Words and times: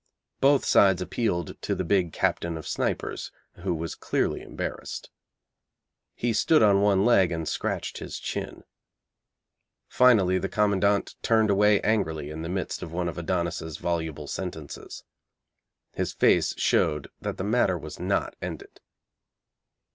Both 0.39 0.65
sides 0.65 0.99
appealed 0.99 1.61
to 1.61 1.75
the 1.75 1.83
big 1.83 2.11
Captain 2.11 2.57
of 2.57 2.67
Snipers, 2.67 3.31
who 3.57 3.71
was 3.71 3.93
clearly 3.93 4.41
embarrassed. 4.41 5.11
He 6.15 6.33
stood 6.33 6.63
on 6.63 6.81
one 6.81 7.05
leg 7.05 7.31
and 7.31 7.47
scratched 7.47 7.99
his 7.99 8.17
chin. 8.17 8.63
Finally 9.87 10.39
the 10.39 10.49
Commandant 10.49 11.13
turned 11.21 11.51
away 11.51 11.79
angrily 11.81 12.31
in 12.31 12.41
the 12.41 12.49
midst 12.49 12.81
of 12.81 12.91
one 12.91 13.09
of 13.09 13.19
Adonis' 13.19 13.77
voluble 13.77 14.25
sentences. 14.25 15.03
His 15.93 16.13
face 16.13 16.55
showed 16.57 17.11
that 17.21 17.37
the 17.37 17.43
matter 17.43 17.77
was 17.77 17.99
not 17.99 18.35
ended. 18.41 18.79